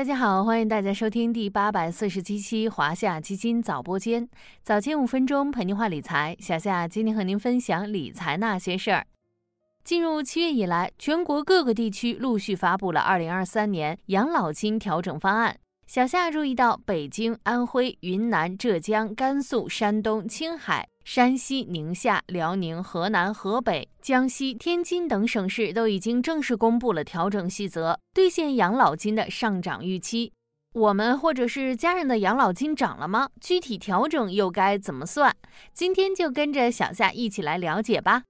[0.00, 4.26] 大家好，欢迎大家收听第八百四十七期华夏基金早播间，
[4.62, 6.34] 早间五分钟陪您话理财。
[6.40, 9.06] 小夏今天和您分享理财那些事儿。
[9.84, 15.54] 进入七月以来，全国各个地区陆续发布了二零二三年养老金调整方案。
[15.86, 20.88] 小夏注意到，北京、安徽、云南、浙江、甘肃、山东、青海。
[21.12, 30.32] 山西、宁夏、辽宁、河南、河北、江西、天津等省市都已经正式公布了调整细则，兑现养老金的上涨预期。
[30.72, 33.28] 我们或者是家人的养老金涨了吗？
[33.40, 35.34] 具体调整又该怎么算？
[35.72, 38.22] 今天就跟着小夏一起来了解吧。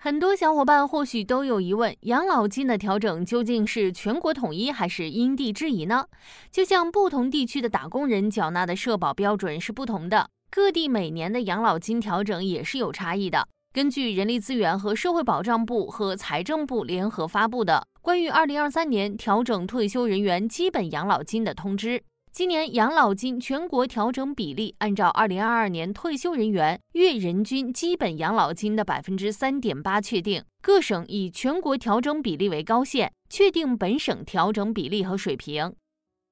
[0.00, 6.06] 很多小伙伴或许都有疑问：养老金的调整究竟是全国统一还是因地制宜呢？
[6.50, 10.30] 就像不同地区的打工人缴纳的社保标准是不同的。
[10.50, 13.46] 各地每年的养老金调整也是有差异的。
[13.72, 22.00] 根据人力资源和社会保障部和财政部联合发布的关于二零二三年调整退休人员基本养老金的通知，
[22.32, 35.74] 今年养老金全国调整比例按照二零二二年退休人员月人均基本养老金的百分之三点八确定，各省以全国调整比例为高线，确定本省调整比例和水平。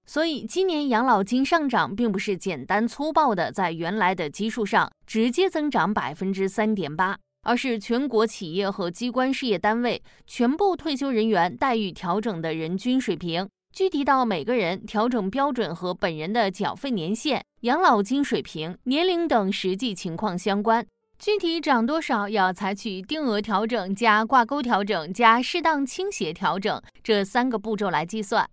[0.04, 20.84] 所以，今年养老金上涨并不是简单粗暴的在原来的基数上直接增长百分之三点八，而是全国企业和机关事业单位全部退休人员待遇调整的人均水平，具体到每个人调整标准和本人的缴费年限、养老金水平、年龄等实际情况相关。
[21.18, 28.46] 具体涨多少，要采取定额调整加挂钩调整加适当倾斜调整这三个步骤来计算。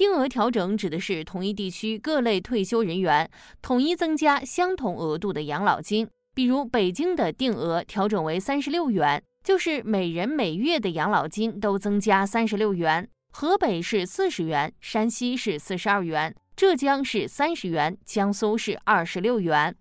[0.00, 19.76] 定额调整指的是同一地区各类退休人员统一增加相同额度的养老金，比如北京的定额调整为三十六元，就是每人每月的养老金都增加三十六元；河北是四十元，山西是四十二元，浙江是三十元，江苏是二十六元。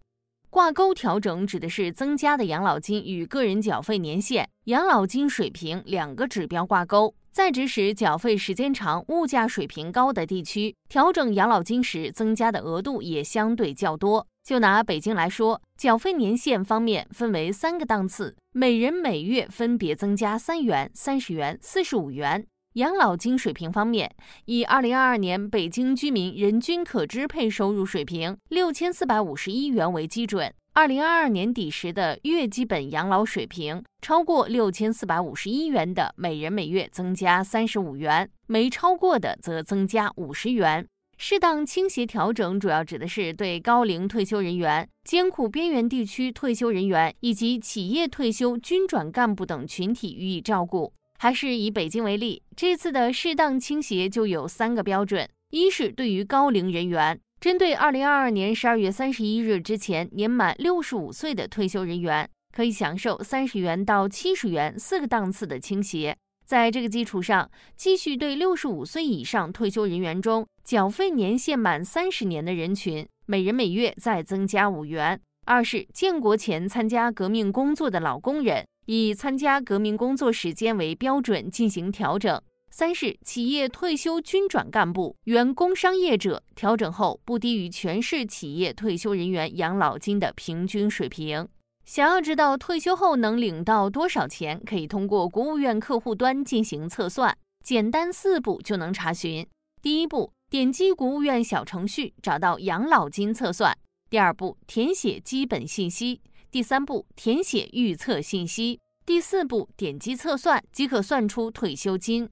[0.50, 7.16] 挂钩调整指的是增加的养老金与个人缴费年限、养老金水平两个指标挂钩。
[7.31, 14.25] 在职时缴费时间长、物价水平高的地区调整养老金时，增加的额度也相对较多。
[14.44, 22.45] 就拿北京来说，缴费年限方面分为三个档次，每人每月分别增加三元、三十元、四十五元。
[22.73, 24.16] 养老金水平方面，
[24.46, 30.53] 以二零二二年北京居民人均可支配收入水平六千四百五十一元为基准。
[30.79, 40.88] 二零二二年底时的月基本养老水平超过六千四百五十一元的，每人每月增加三十五元；没超过的则增加五十元。
[41.17, 50.94] 适当倾斜调整主要指的是对高龄退休人员、艰苦边缘地区退休人员以及企业退休军转干部等群体予以照顾。
[51.17, 57.19] 还是以北京为例，这次的适当倾斜就有三个标准：一是对于高龄人员。
[57.39, 66.13] 针对二零二二年十二月三十一日之前年满六十五岁的退休人员，可以享受三十元到七十元四个档次的倾斜。
[66.45, 75.17] 在这个基础上，继续对六十五岁以上退休人员中缴费年限满三十年的人群，每人每月再增加五元。
[75.45, 82.41] 二是建国前参加革命工作的老工人，以参加革命工作时间为标准进行调整。
[82.72, 91.47] 三是企业退休军转干部、原工商业者调整后不低于全市企业退休人员养老金的平均水平。
[91.85, 99.46] 想要知道退休后能领到多少钱，可以通过国务院客户端进行测算，简单四步就能查询。
[99.81, 103.75] 第一步，点击国务院小程序，找到养老金测算。
[104.09, 106.22] 第二步，填写基本信息。
[106.52, 108.79] 第三步，填写预测信息。
[109.06, 112.29] 第四步，点击测算即可算出退休金。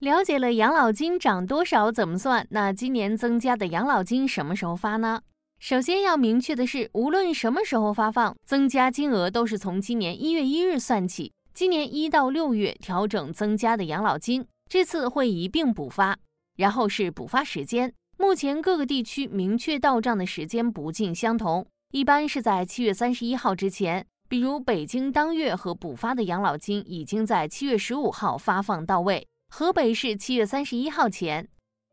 [0.00, 2.46] 了解了养老金涨多少怎么算？
[2.48, 5.20] 那今年增加的养老金什么时候发呢？
[5.58, 11.34] 首先要明确的是，无论什么时候发放，增加金额都是从今年一月一日算起。
[11.52, 16.18] 今年一到六月调整增加的养老金，这次会一并补发。
[16.56, 24.06] 然后是补发时间，目前各个地区明确到账的时间不尽相同，一般是在七月三十一号之前。
[24.30, 29.26] 比如北京当月和补发的养老金已经在七月十五号发放到位。
[29.52, 31.48] 河北是七月三十一号前。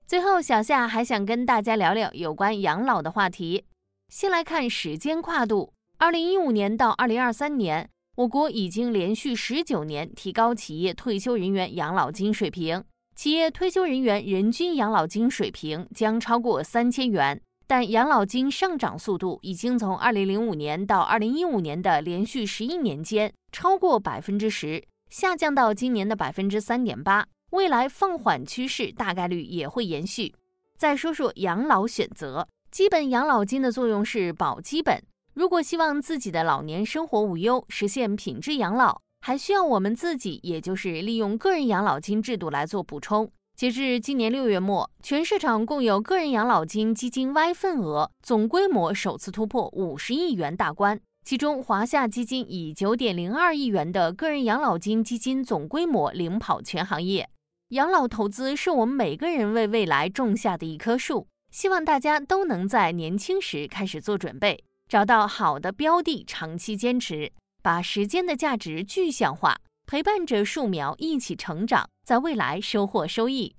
[0.06, 3.66] 最后，小夏还想跟大家聊聊有关养老的话题。
[4.10, 12.84] 先来看时间跨度，二零一五年到二零二三年，我国已经连续十九年提高企业退休人员养老金水平，
[13.16, 17.42] 企业退休人员人均养老金水平将超过三千元。
[17.66, 27.28] 但养老金上涨速度已经从二零零五年到二零一五年的连续十一年间超过百分之十，下降到今年的百分之三点八。
[27.52, 30.34] 未来放缓趋势大概率也会延续。
[30.78, 35.02] 再说说养老选择，基本养老金的作用是保基本。
[35.34, 43.32] 如果希望自己的老年生活无忧，实现品质养老，还需要我们自己，也就是利用个人养老金制度来做补充。
[43.56, 57.28] 截至今年六月末，全市场共有个人养老金基金 Y 份额总规模首次突破五十亿元大关，其中华夏基金以九点零二亿元的个人养老金基金总规模领跑全行业。
[57.72, 64.64] 养老投资是我们每个人为未来种下的一棵树，希望大家都能在年轻时开始做准备。
[64.88, 67.30] 找到好的标的，长期坚持，
[67.62, 73.54] 把时间的价值具象化，陪伴着树苗一起成长，在未来收获收益。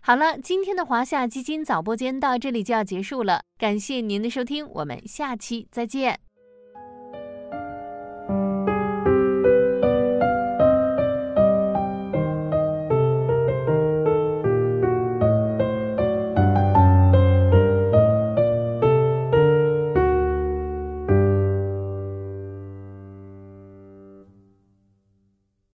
[0.00, 6.18] 好了，今天的华夏基金早播间到这里就要结束了，感谢您的收听，我们下期再见。